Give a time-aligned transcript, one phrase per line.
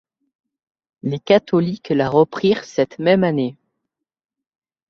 [1.03, 3.55] Les catholiques la reprirent cette même année.